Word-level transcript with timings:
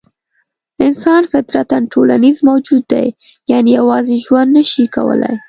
انسان 0.85 1.21
فطرتاً 1.31 1.77
ټولنیز 1.93 2.37
موجود 2.49 2.83
دی؛ 2.91 3.05
یعنې 3.51 3.69
یوازې 3.79 4.15
ژوند 4.25 4.49
نه 4.57 4.63
شي 4.71 4.85
کولای. 4.95 5.35